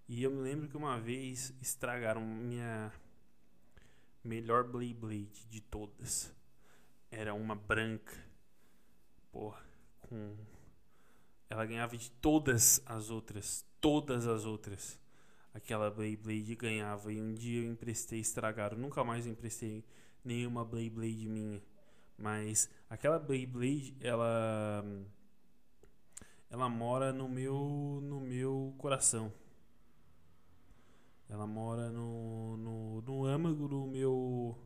E 0.07 0.23
eu 0.23 0.31
me 0.31 0.39
lembro 0.39 0.69
que 0.69 0.77
uma 0.77 0.97
vez 0.97 1.53
estragaram 1.61 2.25
minha 2.25 2.93
melhor 4.23 4.63
Blade 4.63 5.45
de 5.49 5.59
todas. 5.59 6.33
Era 7.11 7.33
uma 7.33 7.55
branca. 7.57 8.30
Porra, 9.31 9.63
com 10.01 10.35
ela 11.50 11.65
ganhava 11.65 11.97
de 11.97 12.09
todas 12.11 12.81
as 12.85 13.09
outras, 13.09 13.65
todas 13.81 14.25
as 14.25 14.45
outras. 14.45 14.97
Aquela 15.53 15.91
Blade 15.91 16.55
ganhava 16.55 17.11
e 17.11 17.21
um 17.21 17.33
dia 17.33 17.61
eu 17.61 17.69
emprestei, 17.69 18.19
estragaram. 18.19 18.77
Nunca 18.77 19.03
mais 19.03 19.27
emprestei 19.27 19.83
nenhuma 20.23 20.63
Blade 20.63 21.27
minha. 21.27 21.61
Mas 22.17 22.69
aquela 22.89 23.19
Beyblade, 23.19 23.97
ela 24.00 24.85
ela 26.50 26.69
mora 26.69 27.11
no 27.11 27.27
meu 27.27 28.00
no 28.01 28.21
meu 28.21 28.73
coração. 28.77 29.33
Ela 31.27 31.47
mora 31.47 31.89
no, 31.89 32.57
no, 32.57 33.01
no 33.01 33.25
âmago 33.25 33.67
do 33.67 33.88
meu 33.88 34.57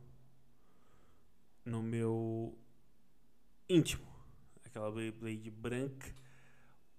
no 1.64 1.82
meu 1.82 2.56
íntimo. 3.68 4.05
Aquela 4.76 4.92
Beyblade 4.92 5.50
branca, 5.50 6.14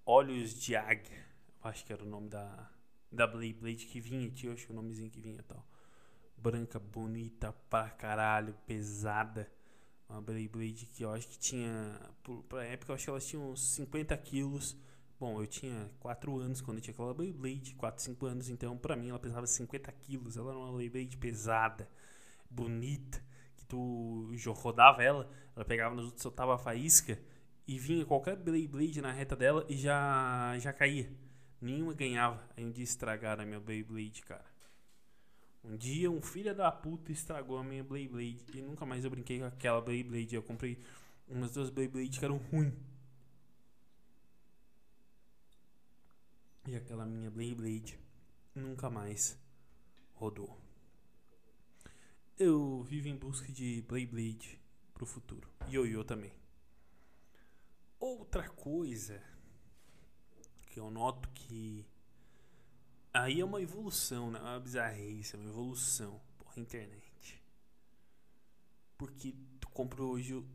olhos 0.03 0.60
de 0.60 0.75
águia. 0.75 1.24
Acho 1.62 1.86
que 1.86 1.93
era 1.93 2.03
o 2.03 2.07
nome 2.07 2.27
da 2.27 2.72
da 3.12 3.27
Beyblade 3.27 3.86
que 3.86 4.00
vinha, 4.00 4.31
tinha 4.31 4.51
acho 4.51 4.65
que 4.65 4.72
o 4.72 4.75
nomezinho 4.75 5.12
que 5.12 5.22
vinha 5.22 5.43
tal. 5.43 5.63
Branca, 6.36 6.79
bonita 6.79 7.53
pra 7.69 7.88
caralho, 7.88 8.55
pesada 8.65 9.48
uma 10.10 10.19
Beyblade 10.24 10.88
que 10.88 11.03
eu 11.03 11.12
acho 11.12 11.27
que 11.27 11.38
tinha. 11.38 12.01
Por, 12.24 12.41
pra 12.46 12.63
época 12.63 12.93
eu 12.93 12.96
acho 12.96 13.03
que 13.03 13.10
elas 13.12 13.27
tinham 13.27 13.51
uns 13.51 13.75
50 13.75 14.17
quilos. 14.17 14.75
Bom, 15.19 15.39
eu 15.39 15.46
tinha 15.46 15.91
4 16.00 16.36
anos 16.39 16.62
quando 16.62 16.77
eu 16.77 16.81
tinha 16.81 16.96
aquela 16.96 17.13
Beyblade, 17.13 17.75
4, 17.75 18.03
5 18.03 18.25
anos, 18.25 18.50
então 18.50 18.75
pra 18.75 18.96
mim 18.96 19.10
ela 19.10 19.19
pesava 19.19 19.46
50 19.46 19.91
quilos. 19.91 20.36
Ela 20.36 20.50
era 20.50 20.57
uma 20.57 20.75
Beyblade 20.75 21.15
pesada, 21.15 21.88
bonita, 22.50 23.24
que 23.55 23.67
tu 23.67 24.31
rodava 24.48 25.03
ela, 25.03 25.29
ela 25.55 25.63
pegava 25.63 25.93
nos 25.93 26.05
outros, 26.05 26.24
soltava 26.24 26.55
a 26.55 26.57
faísca 26.57 27.19
e 27.67 27.77
vinha 27.77 28.05
qualquer 28.05 28.38
Beyblade 28.38 29.01
na 29.01 29.12
reta 29.12 29.36
dela 29.36 29.65
e 29.67 29.75
já, 29.75 30.57
já 30.59 30.71
caía. 30.71 31.12
Nenhuma 31.59 31.93
ganhava. 31.93 32.41
Aí 32.55 32.63
um 32.63 32.71
dia 32.71 32.83
estragaram 32.83 33.43
a 33.43 33.45
minha 33.45 33.59
Beyblade, 33.59 34.21
cara. 34.21 34.45
Um 35.63 35.75
dia 35.75 36.09
um 36.09 36.21
filho 36.21 36.55
da 36.55 36.71
puta 36.71 37.12
estragou 37.12 37.57
a 37.57 37.63
minha 37.63 37.83
Beyblade 37.83 38.45
e 38.53 38.62
nunca 38.62 38.86
mais 38.86 39.03
eu 39.03 39.12
brinquei 39.12 39.39
com 39.39 39.45
aquela 39.45 39.81
Beyblade. 39.81 40.36
Eu 40.36 40.43
comprei 40.43 40.79
umas 41.27 41.51
duas 41.51 41.69
Beyblades 41.69 42.17
que 42.17 42.24
eram 42.24 42.38
ruins. 42.38 42.74
E 46.65 46.75
aquela 46.75 47.05
minha 47.05 47.29
Beyblade 47.29 48.00
nunca 48.55 48.89
mais 48.89 49.38
rodou. 50.13 50.57
Eu 52.39 52.83
vivo 52.83 53.07
em 53.07 53.15
busca 53.15 53.51
de 53.51 53.81
Beyblade 53.89 54.59
pro 54.93 55.05
futuro. 55.05 55.50
Yo-Yo 55.69 56.03
também. 56.03 56.31
Outra 57.99 58.47
coisa 58.49 59.21
que 60.67 60.79
eu 60.79 60.89
noto 60.91 61.29
que 61.29 61.85
Aí 63.13 63.41
é 63.41 63.45
uma 63.45 63.61
evolução, 63.61 64.29
né? 64.29 64.37
É 64.37 64.43
uma 64.43 64.59
bizarrice, 64.59 65.35
é 65.35 65.39
uma 65.39 65.49
evolução. 65.49 66.21
Porra, 66.37 66.59
internet. 66.59 67.43
Porque 68.95 69.33
tu 69.59 69.67
compra 69.69 70.03
hoje 70.03 70.45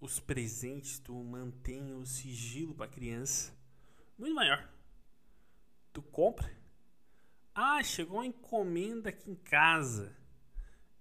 os 0.00 0.20
presentes, 0.20 0.98
tu 1.00 1.14
mantém 1.24 1.92
o 1.94 2.06
sigilo 2.06 2.74
pra 2.74 2.86
criança 2.86 3.52
muito 4.16 4.34
maior. 4.34 4.68
Tu 5.92 6.02
compra. 6.02 6.56
Ah, 7.54 7.82
chegou 7.82 8.18
uma 8.18 8.26
encomenda 8.26 9.08
aqui 9.08 9.30
em 9.30 9.34
casa. 9.34 10.16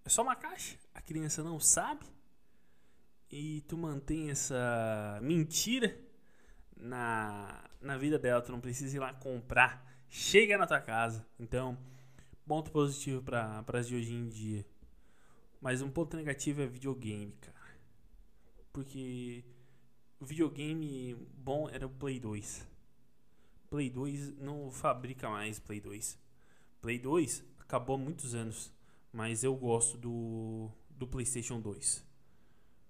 É 0.03 0.09
só 0.09 0.21
uma 0.21 0.35
caixa. 0.35 0.77
A 0.93 1.01
criança 1.01 1.43
não 1.43 1.59
sabe. 1.59 2.05
E 3.36 3.62
tu 3.62 3.75
mantém 3.75 4.30
essa 4.30 5.20
mentira 5.20 6.00
na, 6.78 7.68
na 7.82 7.98
vida 7.98 8.20
dela. 8.20 8.44
Tu 8.44 8.52
não 8.52 8.62
precisa 8.62 8.96
ir 8.96 9.00
lá 9.00 9.12
comprar 9.12 9.84
chega 10.08 10.56
na 10.56 10.68
tua 10.68 10.80
casa. 10.80 11.25
Então, 11.40 11.75
ponto 12.46 12.70
positivo 12.70 13.24
para 13.24 13.66
as 13.74 13.88
de 13.88 13.96
hoje 13.96 14.13
em 14.13 14.30
dia. 14.30 14.63
Mas 15.60 15.82
um 15.82 15.90
ponto 15.90 16.16
negativo 16.16 16.62
é 16.62 16.68
videogame, 16.68 17.32
cara. 17.42 17.75
Porque 18.72 19.44
o 20.20 20.25
videogame 20.25 21.16
bom 21.36 21.68
era 21.68 21.88
o 21.88 21.90
Play 21.90 22.20
2. 22.20 22.68
Play 23.68 23.90
2 23.90 24.38
não 24.38 24.70
fabrica 24.70 25.28
mais 25.28 25.58
Play 25.58 25.82
2. 25.82 26.20
Play 26.80 27.00
2 27.00 27.44
acabou 27.58 27.96
há 27.96 28.00
muitos 28.00 28.36
anos, 28.36 28.72
mas 29.12 29.44
eu 29.44 29.56
gosto 29.56 29.98
do, 29.98 30.70
do 30.92 31.08
PlayStation 31.08 31.60
2. 31.60 32.12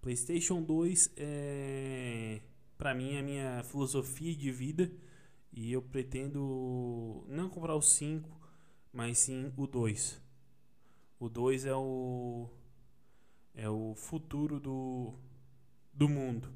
PlayStation 0.04 0.62
2 0.62 1.14
é 1.16 2.42
para 2.78 2.94
mim 2.94 3.18
a 3.18 3.24
minha 3.24 3.64
filosofia 3.64 4.36
de 4.36 4.52
vida 4.52 4.92
e 5.54 5.72
eu 5.72 5.82
pretendo 5.82 7.24
não 7.30 7.50
comprar 7.50 7.74
o 7.74 7.82
5, 7.82 8.30
mas 8.92 9.20
sim 9.20 9.54
o 9.56 9.66
2. 9.66 10.22
O 11.18 11.30
2 11.30 11.66
é 11.66 11.74
o 11.74 12.50
é 13.56 13.70
o 13.70 13.96
futuro 13.96 14.60
do 14.60 15.14
do 15.94 16.10
mundo. 16.10 16.54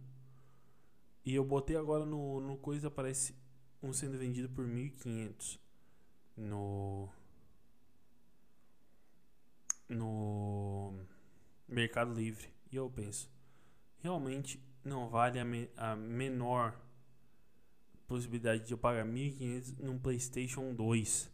E 1.23 1.33
eu 1.33 1.45
botei 1.45 1.77
agora 1.77 2.05
no, 2.05 2.41
no 2.41 2.57
coisa 2.57 2.89
aparece 2.89 3.33
um 3.81 3.93
sendo 3.93 4.17
vendido 4.17 4.49
por 4.49 4.67
1500 4.67 5.57
no 6.35 7.07
no 9.87 10.99
Mercado 11.65 12.13
Livre. 12.13 12.49
E 12.69 12.75
eu 12.75 12.89
penso, 12.89 13.29
realmente 13.99 14.61
não 14.83 15.09
vale 15.09 15.39
a, 15.39 15.45
me, 15.45 15.69
a 15.75 15.95
menor 15.95 16.79
possibilidade 18.07 18.65
de 18.65 18.73
eu 18.73 18.77
pagar 18.77 19.05
1.500 19.05 19.79
num 19.79 19.99
PlayStation 19.99 20.73
2. 20.73 21.29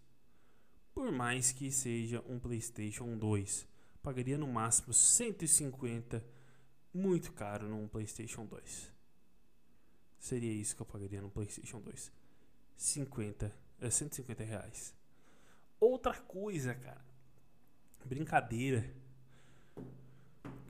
Por 0.93 1.11
mais 1.11 1.51
que 1.51 1.71
seja 1.71 2.23
um 2.27 2.39
PlayStation 2.39 3.17
2, 3.17 3.67
pagaria 4.01 4.37
no 4.37 4.47
máximo 4.47 4.93
150, 4.93 6.23
muito 6.93 7.31
caro 7.31 7.67
num 7.67 7.87
PlayStation 7.87 8.45
2. 8.45 8.91
Seria 10.19 10.51
isso 10.51 10.75
que 10.75 10.81
eu 10.81 10.85
pagaria 10.85 11.21
no 11.21 11.29
PlayStation 11.29 11.79
2. 11.81 12.11
50, 12.75 13.53
é 13.81 13.89
150 13.89 14.43
reais. 14.43 14.95
Outra 15.79 16.13
coisa, 16.13 16.73
cara. 16.73 17.05
Brincadeira. 18.05 19.02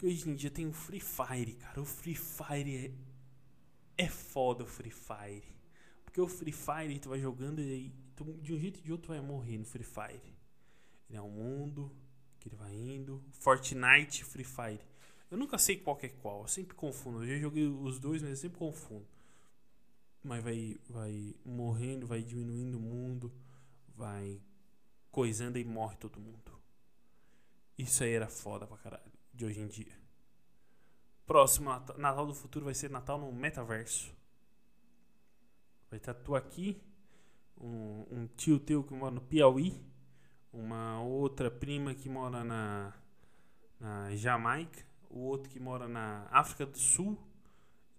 Hoje 0.03 0.29
em 0.29 0.35
dia 0.35 0.51
tem 0.51 0.67
o 0.67 0.73
Free 0.73 0.99
Fire, 0.99 1.53
cara. 1.53 1.81
O 1.81 1.85
Free 1.85 2.13
Fire 2.13 2.93
é, 3.97 4.03
é 4.03 4.09
foda 4.09 4.65
o 4.65 4.67
Free 4.67 4.91
Fire. 4.91 5.55
Porque 6.03 6.19
o 6.19 6.27
Free 6.27 6.51
Fire, 6.51 6.99
tu 6.99 7.07
vai 7.07 7.21
jogando 7.21 7.61
e 7.61 7.89
tu, 8.13 8.25
de 8.41 8.53
um 8.53 8.59
jeito 8.59 8.79
ou 8.79 8.83
de 8.83 8.91
outro 8.91 9.13
vai 9.13 9.21
morrer 9.21 9.57
no 9.57 9.63
Free 9.63 9.85
Fire. 9.85 10.35
Ele 11.09 11.17
é 11.17 11.21
um 11.21 11.29
mundo 11.29 11.89
que 12.37 12.49
ele 12.49 12.57
vai 12.57 12.75
indo. 12.75 13.23
Fortnite, 13.31 14.25
Free 14.25 14.43
Fire. 14.43 14.81
Eu 15.31 15.37
nunca 15.37 15.57
sei 15.57 15.77
qual 15.77 15.97
é 16.03 16.09
qual, 16.09 16.41
eu 16.41 16.47
sempre 16.49 16.75
confundo. 16.75 17.23
Eu 17.23 17.35
já 17.35 17.37
joguei 17.37 17.65
os 17.65 17.97
dois, 17.97 18.21
mas 18.21 18.31
eu 18.31 18.37
sempre 18.37 18.59
confundo. 18.59 19.07
Mas 20.21 20.43
vai, 20.43 20.77
vai 20.89 21.33
morrendo, 21.45 22.05
vai 22.05 22.21
diminuindo 22.21 22.77
o 22.77 22.81
mundo, 22.81 23.33
vai 23.95 24.41
coisando 25.09 25.57
e 25.57 25.63
morre 25.63 25.95
todo 25.95 26.19
mundo. 26.19 26.51
Isso 27.77 28.03
aí 28.03 28.11
era 28.11 28.27
foda 28.27 28.67
pra 28.67 28.77
caralho, 28.77 29.12
de 29.33 29.45
hoje 29.45 29.59
em 29.59 29.67
dia. 29.67 30.03
Próximo 31.25 31.69
Natal 31.97 32.27
do 32.27 32.33
futuro 32.33 32.65
vai 32.65 32.73
ser 32.73 32.89
Natal 32.89 33.17
no 33.17 33.31
metaverso. 33.31 34.13
Vai 35.89 35.97
estar 35.97 36.13
tu 36.13 36.35
aqui, 36.35 36.81
um, 37.57 38.05
um, 38.11 38.27
tio 38.35 38.59
teu 38.59 38.83
que 38.83 38.93
mora 38.93 39.15
no 39.15 39.21
Piauí, 39.21 39.81
uma 40.51 41.01
outra 41.01 41.49
prima 41.49 41.93
que 41.93 42.09
mora 42.09 42.43
na, 42.43 42.93
na 43.79 44.15
Jamaica, 44.15 44.85
o 45.09 45.19
outro 45.19 45.49
que 45.49 45.59
mora 45.59 45.87
na 45.87 46.27
África 46.29 46.65
do 46.65 46.77
Sul, 46.77 47.17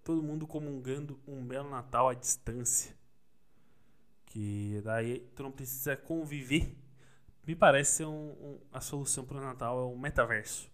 todo 0.03 0.23
mundo 0.23 0.47
comungando 0.47 1.19
um 1.27 1.45
belo 1.45 1.71
Natal 1.71 2.09
à 2.09 2.15
distância. 2.15 2.95
Que 4.27 4.81
daí 4.85 5.21
tu 5.35 5.45
não 5.45 5.53
precisa 5.53 5.97
conviver. 5.97 6.77
Me 7.47 7.55
parece 7.55 7.99
ser 7.99 8.07
um, 8.07 8.31
um, 8.31 8.61
a 8.73 8.81
solução 8.81 9.25
para 9.25 9.39
o 9.39 9.41
Natal 9.41 9.79
é 9.79 9.85
o 9.85 9.97
metaverso. 9.97 10.74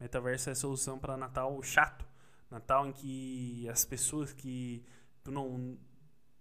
Metaverso 0.00 0.48
é 0.48 0.52
a 0.52 0.56
solução 0.56 0.98
para 0.98 1.16
Natal 1.16 1.60
chato. 1.62 2.06
Natal 2.50 2.86
em 2.86 2.92
que 2.92 3.68
as 3.68 3.84
pessoas 3.84 4.32
que 4.32 4.84
tu 5.22 5.30
não 5.30 5.78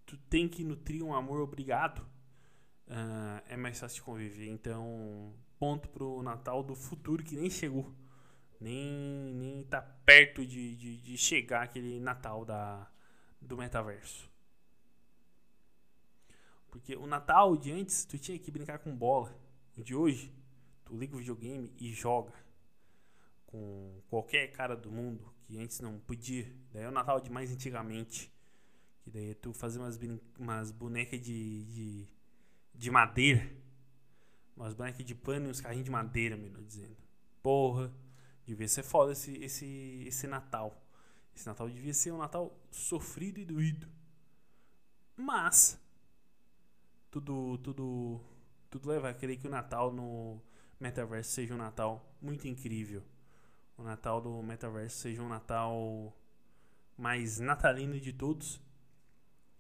tu 0.05 0.15
tem 0.29 0.47
que 0.47 0.63
nutrir 0.63 1.03
um 1.03 1.13
amor 1.13 1.41
obrigado 1.41 1.99
uh, 2.87 3.43
é 3.47 3.57
mais 3.57 3.79
fácil 3.79 3.97
de 3.97 4.01
conviver. 4.03 4.47
Então, 4.47 5.33
ponto 5.59 5.89
pro 5.89 6.21
Natal 6.23 6.63
do 6.63 6.75
futuro 6.75 7.23
que 7.23 7.35
nem 7.35 7.49
chegou. 7.49 7.93
Nem, 8.59 9.33
nem 9.35 9.63
tá 9.63 9.81
perto 9.81 10.45
de, 10.45 10.75
de, 10.75 10.97
de 10.97 11.17
chegar 11.17 11.63
aquele 11.63 11.99
Natal 11.99 12.45
da, 12.45 12.89
do 13.41 13.57
metaverso. 13.57 14.29
Porque 16.69 16.95
o 16.95 17.05
Natal 17.05 17.55
de 17.57 17.71
antes, 17.71 18.05
tu 18.05 18.17
tinha 18.17 18.37
que 18.39 18.51
brincar 18.51 18.79
com 18.79 18.95
bola. 18.95 19.35
O 19.77 19.83
de 19.83 19.93
hoje, 19.93 20.33
tu 20.85 20.95
liga 20.95 21.15
o 21.15 21.19
videogame 21.19 21.73
e 21.79 21.91
joga 21.91 22.33
com 23.47 24.01
qualquer 24.09 24.51
cara 24.51 24.75
do 24.75 24.91
mundo 24.91 25.33
que 25.45 25.57
antes 25.57 25.79
não 25.79 25.97
podia. 25.99 26.53
Daí 26.71 26.83
é 26.83 26.87
o 26.87 26.91
Natal 26.91 27.19
de 27.19 27.31
mais 27.31 27.51
antigamente. 27.51 28.31
Que 29.01 29.09
daí 29.09 29.33
tu 29.33 29.53
fazia 29.53 29.81
umas, 29.81 29.97
umas 30.37 30.71
bonecas 30.71 31.19
de, 31.19 31.63
de, 31.65 32.07
de 32.75 32.91
madeira. 32.91 33.49
Umas 34.55 34.73
bonecas 34.73 35.05
de 35.05 35.15
pano 35.15 35.47
e 35.47 35.49
uns 35.49 35.61
carrinhos 35.61 35.85
de 35.85 35.91
madeira, 35.91 36.35
melhor 36.35 36.61
dizendo. 36.61 36.97
Porra, 37.41 37.93
devia 38.45 38.67
ser 38.67 38.83
foda 38.83 39.13
esse, 39.13 39.37
esse, 39.37 40.03
esse 40.05 40.27
Natal. 40.27 40.83
Esse 41.33 41.47
Natal 41.47 41.69
devia 41.69 41.93
ser 41.93 42.11
um 42.11 42.17
Natal 42.17 42.59
sofrido 42.69 43.39
e 43.39 43.45
doído. 43.45 43.87
Mas, 45.15 45.79
tudo, 47.09 47.57
tudo, 47.59 48.19
tudo 48.69 48.89
leva 48.89 49.09
a 49.09 49.13
crer 49.13 49.37
que 49.37 49.47
o 49.47 49.49
Natal 49.49 49.93
no 49.93 50.41
Metaverse 50.79 51.31
seja 51.31 51.53
um 51.53 51.57
Natal 51.57 52.13
muito 52.21 52.47
incrível 52.47 53.03
o 53.77 53.83
Natal 53.83 54.19
do 54.19 54.41
Metaverso 54.41 54.97
seja 54.97 55.21
um 55.21 55.29
Natal 55.29 56.13
mais 56.97 57.39
natalino 57.39 57.99
de 57.99 58.11
todos 58.11 58.59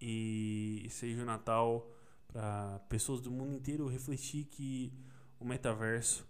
e 0.01 0.87
seja 0.89 1.21
um 1.21 1.25
Natal 1.25 1.87
para 2.27 2.79
pessoas 2.89 3.21
do 3.21 3.31
mundo 3.31 3.53
inteiro 3.53 3.87
refletir 3.87 4.45
que 4.45 4.91
o 5.39 5.45
metaverso 5.45 6.27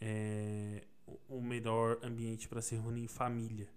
é 0.00 0.86
o 1.28 1.40
melhor 1.40 1.98
ambiente 2.02 2.48
para 2.48 2.62
se 2.62 2.74
reunir 2.74 3.04
em 3.04 3.08
família 3.08 3.68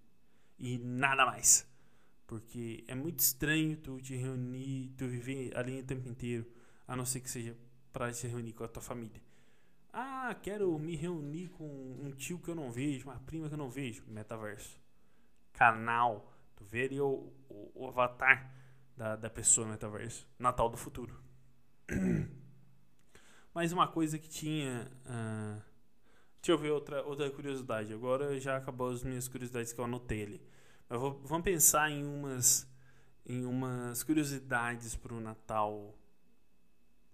e 0.58 0.78
nada 0.78 1.26
mais. 1.26 1.66
Porque 2.26 2.84
é 2.88 2.94
muito 2.94 3.20
estranho 3.20 3.76
tu 3.76 4.00
te 4.00 4.16
reunir, 4.16 4.92
tu 4.96 5.06
viver 5.06 5.56
ali 5.56 5.80
o 5.80 5.84
tempo 5.84 6.08
inteiro, 6.08 6.46
a 6.88 6.96
não 6.96 7.04
ser 7.04 7.20
que 7.20 7.30
seja 7.30 7.56
para 7.92 8.12
se 8.12 8.26
reunir 8.26 8.52
com 8.52 8.64
a 8.64 8.68
tua 8.68 8.82
família. 8.82 9.22
Ah, 9.98 10.36
quero 10.42 10.78
me 10.78 10.94
reunir 10.94 11.48
com 11.48 11.64
um 11.64 12.10
tio 12.10 12.38
que 12.38 12.50
eu 12.50 12.54
não 12.54 12.70
vejo, 12.70 13.08
uma 13.08 13.18
prima 13.20 13.48
que 13.48 13.54
eu 13.54 13.58
não 13.58 13.70
vejo. 13.70 14.04
Metaverso. 14.06 14.78
Canal. 15.54 16.30
Tu 16.54 16.66
ali 16.70 17.00
o, 17.00 17.32
o, 17.48 17.72
o 17.74 17.88
avatar 17.88 18.54
da, 18.94 19.16
da 19.16 19.30
pessoa 19.30 19.66
no 19.66 19.72
metaverso. 19.72 20.28
Natal 20.38 20.68
do 20.68 20.76
futuro. 20.76 21.18
Mais 23.54 23.72
uma 23.72 23.88
coisa 23.88 24.18
que 24.18 24.28
tinha. 24.28 24.86
Uh, 25.06 25.62
deixa 26.42 26.52
eu 26.52 26.58
ver 26.58 26.72
outra, 26.72 27.02
outra 27.02 27.30
curiosidade. 27.30 27.94
Agora 27.94 28.38
já 28.38 28.58
acabou 28.58 28.90
as 28.90 29.02
minhas 29.02 29.26
curiosidades 29.26 29.72
que 29.72 29.80
eu 29.80 29.86
anotei 29.86 30.24
ali. 30.24 30.42
Mas 30.90 31.00
vou, 31.00 31.22
vamos 31.24 31.44
pensar 31.44 31.90
em 31.90 32.04
umas, 32.04 32.70
em 33.24 33.46
umas 33.46 34.02
curiosidades 34.02 34.94
para 34.94 35.14
o 35.14 35.20
Natal 35.22 35.98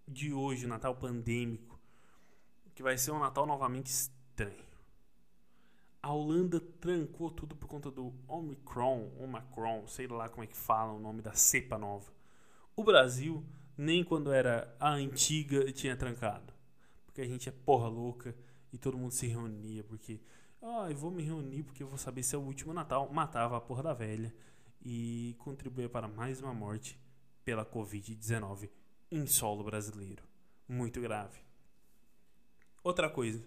de 0.09 0.33
hoje, 0.33 0.67
Natal 0.67 0.97
pandêmico 0.97 1.72
que 2.75 2.82
vai 2.82 2.97
ser 2.97 3.13
um 3.13 3.19
Natal 3.19 3.47
novamente 3.47 3.87
estranho. 3.87 4.73
A 6.02 6.13
Holanda 6.13 6.58
trancou 6.61 7.30
tudo 7.30 7.54
por 7.54 7.69
conta 7.69 7.91
do 7.91 8.13
Omicron, 8.26 9.13
Omicron, 9.21 9.87
sei 9.87 10.08
lá 10.08 10.28
como 10.28 10.43
é 10.43 10.47
que 10.47 10.56
fala 10.56 10.93
o 10.93 10.99
nome 10.99 11.23
da 11.23 11.32
cepa 11.32 11.78
nova. 11.78 12.11
O 12.75 12.82
Brasil, 12.82 13.45
nem 13.76 14.02
quando 14.02 14.32
era 14.32 14.75
a 14.80 14.91
antiga, 14.91 15.71
tinha 15.73 15.97
trancado. 15.97 16.52
Porque 17.04 17.21
a 17.21 17.26
gente 17.26 17.49
é 17.49 17.52
porra 17.52 17.87
louca 17.87 18.35
e 18.73 18.78
todo 18.78 18.99
mundo 18.99 19.13
se 19.13 19.26
reunia. 19.28 19.85
Porque, 19.85 20.21
ah, 20.61 20.89
eu 20.91 20.97
vou 20.97 21.11
me 21.11 21.23
reunir 21.23 21.63
porque 21.63 21.82
eu 21.82 21.87
vou 21.87 21.99
saber 21.99 22.23
se 22.23 22.35
é 22.35 22.39
o 22.39 22.43
último 22.43 22.73
Natal. 22.73 23.08
Matava 23.13 23.56
a 23.56 23.61
porra 23.61 23.85
da 23.85 23.95
velha 23.95 24.35
e 24.85 25.37
contribuía 25.39 25.89
para 25.89 26.08
mais 26.08 26.41
uma 26.41 26.52
morte 26.52 26.99
pela 27.45 27.65
Covid-19 27.65 28.71
em 29.11 29.26
solo 29.26 29.63
brasileiro. 29.63 30.25
Muito 30.67 31.00
grave. 31.00 31.51
Outra 32.84 33.08
coisa, 33.08 33.45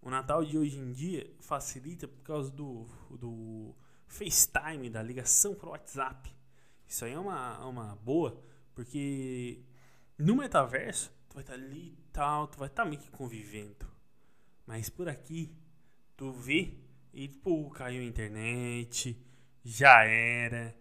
o 0.00 0.08
Natal 0.08 0.44
de 0.44 0.56
hoje 0.56 0.78
em 0.78 0.92
dia 0.92 1.28
facilita 1.40 2.06
por 2.06 2.22
causa 2.22 2.48
do, 2.48 2.86
do 3.10 3.74
FaceTime, 4.06 4.88
da 4.88 5.02
ligação 5.02 5.52
para 5.52 5.68
o 5.68 5.72
WhatsApp. 5.72 6.32
Isso 6.86 7.04
aí 7.04 7.12
é 7.12 7.18
uma, 7.18 7.66
uma 7.66 7.96
boa, 7.96 8.40
porque 8.76 9.64
no 10.16 10.36
metaverso 10.36 11.12
tu 11.28 11.34
vai 11.34 11.42
estar 11.42 11.54
tá 11.54 11.58
ali 11.58 11.88
e 11.98 12.04
tal, 12.12 12.46
tu 12.46 12.56
vai 12.56 12.68
estar 12.68 12.84
tá 12.84 12.88
meio 12.88 13.02
que 13.02 13.10
convivendo. 13.10 13.84
Mas 14.64 14.88
por 14.88 15.08
aqui, 15.08 15.52
tu 16.16 16.30
vê 16.30 16.78
e 17.12 17.28
pô, 17.28 17.68
caiu 17.70 18.00
a 18.00 18.04
internet, 18.04 19.20
já 19.64 20.04
era, 20.04 20.72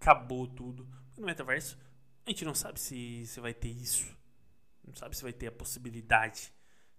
acabou 0.00 0.46
tudo. 0.46 0.88
No 1.18 1.26
metaverso, 1.26 1.76
a 2.24 2.30
gente 2.30 2.44
não 2.44 2.54
sabe 2.54 2.78
se, 2.78 3.26
se 3.26 3.40
vai 3.40 3.52
ter 3.52 3.70
isso. 3.70 4.16
Não 4.86 4.94
sabe 4.94 5.16
se 5.16 5.22
vai 5.24 5.32
ter 5.32 5.48
a 5.48 5.52
possibilidade 5.52 6.52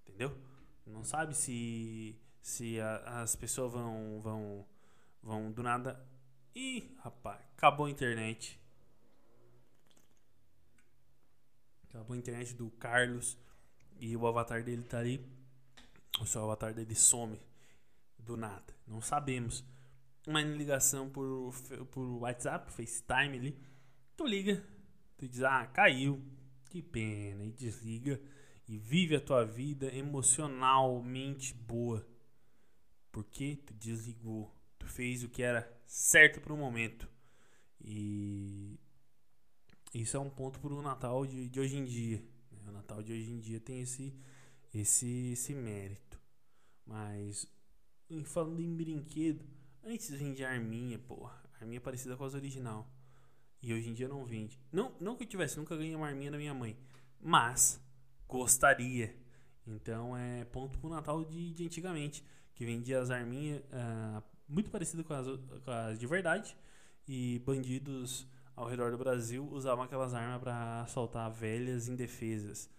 entendeu? 0.05 0.37
Não 0.85 1.03
sabe 1.03 1.35
se 1.35 2.15
se 2.41 2.79
a, 2.79 3.21
as 3.21 3.35
pessoas 3.35 3.71
vão 3.71 4.21
vão 4.21 4.67
vão 5.21 5.51
do 5.51 5.63
nada. 5.63 6.03
Ih, 6.55 6.95
rapaz, 6.99 7.39
acabou 7.57 7.85
a 7.85 7.89
internet. 7.89 8.59
Acabou 11.89 12.15
a 12.15 12.17
internet 12.17 12.53
do 12.53 12.69
Carlos 12.71 13.37
e 13.99 14.15
o 14.15 14.25
avatar 14.27 14.63
dele 14.63 14.83
tá 14.83 14.99
ali. 14.99 15.25
O 16.19 16.25
seu 16.25 16.43
avatar 16.43 16.73
dele 16.73 16.95
some 16.95 17.39
do 18.17 18.35
nada. 18.35 18.73
Não 18.87 19.01
sabemos. 19.01 19.63
Uma 20.27 20.41
ligação 20.41 21.09
por, 21.09 21.53
por 21.91 22.05
WhatsApp, 22.21 22.71
FaceTime 22.71 23.37
ali. 23.37 23.57
Tu 24.15 24.25
liga, 24.25 24.63
tu 25.17 25.27
diz, 25.27 25.41
ah, 25.43 25.65
caiu. 25.67 26.21
Que 26.69 26.81
pena, 26.81 27.43
e 27.43 27.51
desliga 27.51 28.21
e 28.67 28.78
vive 28.78 29.15
a 29.15 29.21
tua 29.21 29.45
vida 29.45 29.93
emocionalmente 29.93 31.54
boa. 31.54 32.06
Porque 33.12 33.58
tu 33.58 33.74
desligou, 33.74 34.56
tu 34.80 34.88
fez 34.88 35.24
o 35.24 35.30
que 35.30 35.43
era 35.43 35.69
certo 35.86 36.39
para 36.39 36.54
o 36.54 36.58
momento. 36.58 37.10
E 37.84 38.80
isso 39.93 40.15
é 40.15 40.19
um 40.19 40.30
ponto 40.30 40.60
para 40.60 40.74
o 40.74 40.82
Natal 40.82 41.26
de, 41.26 41.50
de 41.50 41.60
hoje 41.60 41.78
em 41.78 41.84
dia. 41.84 42.24
O 42.67 42.71
Natal 42.71 43.04
de 43.04 43.12
hoje 43.12 43.32
em 43.32 43.39
dia 43.39 43.60
tem 43.60 43.82
esse, 43.82 44.15
esse, 44.74 45.32
esse 45.34 45.54
mérito. 45.54 46.19
Mas 46.86 47.47
falando 48.26 48.62
em 48.62 48.76
brinquedo, 48.76 49.45
antes 49.84 50.10
vendia 50.12 50.50
arminha, 50.50 50.97
porra. 51.00 51.41
Arminha 51.60 51.78
é 51.78 51.82
parecida 51.82 52.15
com 52.15 52.24
as 52.24 52.34
original. 52.34 52.89
E 53.62 53.74
hoje 53.74 53.89
em 53.89 53.93
dia 53.93 54.08
não 54.08 54.26
vende. 54.26 54.60
Não, 54.71 54.95
não 55.00 55.15
que 55.15 55.24
eu 55.24 55.28
tivesse, 55.28 55.58
nunca 55.58 55.76
ganhei 55.76 55.95
uma 55.95 56.08
arminha 56.08 56.32
da 56.32 56.38
minha 56.38 56.54
mãe. 56.54 56.78
Mas 57.19 57.80
gostaria. 58.32 59.13
Então 59.67 60.15
é 60.15 60.46
ponto 60.46 60.80
pro 60.80 60.89
Natal 60.89 61.24
de, 61.26 61.52
de 61.52 61.65
antigamente, 61.65 62.26
que 62.56 62.65
vendia 62.65 63.00
as 63.02 63.12
arminhas 63.12 63.62
uh, 63.65 64.24
muito 64.48 64.72
parecidas 64.72 65.06
com 65.06 65.13
as, 65.13 65.28
com 65.28 65.72
as 65.72 66.00
de 66.00 66.08
verdade. 66.08 66.56
E 67.08 67.39
bandidos 67.46 68.26
ao 68.56 68.67
redor 68.67 68.91
do 68.91 68.98
Brasil 68.98 69.48
usavam 69.52 69.84
aquelas 69.84 70.13
armas 70.13 70.39
para 70.39 70.82
assaltar 70.82 71.30
velhas 71.30 71.89
indefesas. 71.89 72.70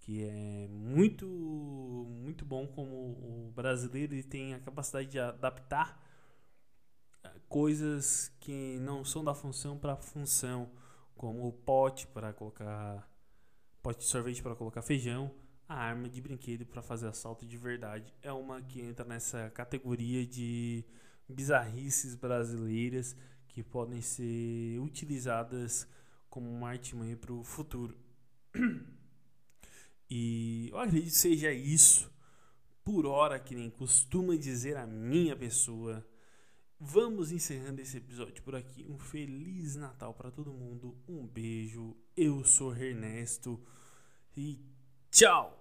Que 0.00 0.24
é 0.24 0.68
muito, 0.68 1.26
muito 1.26 2.44
bom 2.44 2.66
como 2.66 2.94
o 2.94 3.52
brasileiro 3.54 4.14
ele 4.14 4.22
tem 4.22 4.54
a 4.54 4.60
capacidade 4.60 5.08
de 5.08 5.18
adaptar 5.18 6.02
ah, 7.22 7.32
coisas 7.48 8.32
que 8.40 8.78
não 8.80 9.04
são 9.04 9.22
da 9.22 9.34
função 9.34 9.78
para 9.78 9.96
função, 9.96 10.70
como 11.14 11.46
o 11.46 11.52
pote 11.52 12.06
para 12.06 12.32
colocar 12.32 13.09
pote 13.82 14.00
de 14.00 14.06
sorvete 14.06 14.42
para 14.42 14.54
colocar 14.54 14.82
feijão, 14.82 15.30
a 15.68 15.74
arma 15.74 16.08
de 16.08 16.20
brinquedo 16.20 16.66
para 16.66 16.82
fazer 16.82 17.06
assalto 17.08 17.46
de 17.46 17.56
verdade 17.56 18.12
é 18.22 18.32
uma 18.32 18.60
que 18.60 18.80
entra 18.80 19.04
nessa 19.04 19.50
categoria 19.50 20.26
de 20.26 20.84
bizarrices 21.28 22.14
brasileiras 22.14 23.16
que 23.48 23.62
podem 23.62 24.00
ser 24.00 24.78
utilizadas 24.80 25.86
como 26.28 26.50
uma 26.50 26.70
artimanha 26.70 27.16
para 27.16 27.32
o 27.32 27.42
futuro. 27.42 27.96
E 30.12 30.68
eu 30.72 30.78
acredito 30.80 31.12
que 31.12 31.18
seja 31.18 31.52
isso, 31.52 32.10
por 32.82 33.06
hora, 33.06 33.38
que 33.38 33.54
nem 33.54 33.70
costuma 33.70 34.34
dizer 34.36 34.76
a 34.76 34.84
minha 34.84 35.36
pessoa. 35.36 36.04
vamos 36.80 37.30
encerrando 37.30 37.80
esse 37.80 37.98
episódio 37.98 38.42
por 38.42 38.56
aqui. 38.56 38.84
Um 38.88 38.98
feliz 38.98 39.76
Natal 39.76 40.12
para 40.12 40.30
todo 40.32 40.52
mundo. 40.52 40.96
Um 41.06 41.26
beijo. 41.28 41.96
Eu 42.22 42.44
sou 42.44 42.76
Ernesto 42.76 43.58
e 44.36 44.60
tchau. 45.10 45.59